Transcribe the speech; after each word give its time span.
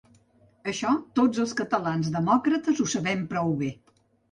Això 0.71 0.93
tots 1.19 1.43
els 1.43 1.53
catalans 1.61 2.11
demòcrates 2.17 2.83
ho 2.83 2.89
sabem 2.97 3.25
prou 3.37 3.57
bé. 3.63 3.73